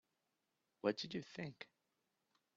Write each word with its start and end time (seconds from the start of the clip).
What 0.81 0.97
did 0.97 1.13
you 1.13 1.21
think? 1.21 1.67